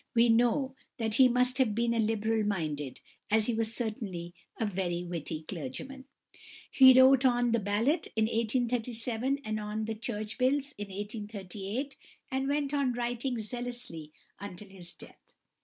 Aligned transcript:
We 0.15 0.29
know 0.29 0.73
that 0.97 1.13
he 1.17 1.27
must 1.27 1.59
have 1.59 1.75
been 1.75 1.93
a 1.93 1.99
liberal 1.99 2.43
minded, 2.43 3.01
as 3.29 3.45
he 3.45 3.53
was 3.53 3.71
certainly 3.71 4.33
a 4.59 4.65
very 4.65 5.03
witty 5.03 5.43
clergyman. 5.43 6.05
He 6.71 6.99
wrote 6.99 7.23
on 7.23 7.51
"The 7.51 7.59
Ballot" 7.59 8.07
in 8.15 8.25
1837 8.25 9.41
and 9.45 9.59
on 9.59 9.85
"The 9.85 9.93
Church 9.93 10.39
Bills" 10.39 10.73
in 10.79 10.87
1838, 10.87 11.97
and 12.31 12.45
he 12.45 12.47
went 12.47 12.73
on 12.73 12.93
writing 12.93 13.37
zealously 13.37 14.11
until 14.39 14.69
his 14.69 14.91
death. 14.95 15.33